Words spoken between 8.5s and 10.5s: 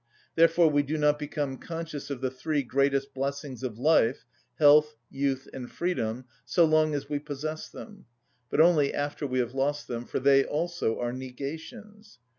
only after we have lost them; for they